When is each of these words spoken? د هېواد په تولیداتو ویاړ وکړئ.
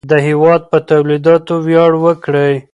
د 0.09 0.13
هېواد 0.27 0.61
په 0.71 0.77
تولیداتو 0.89 1.53
ویاړ 1.67 1.91
وکړئ. 2.05 2.53